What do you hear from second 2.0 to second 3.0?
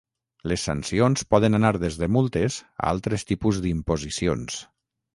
de multes a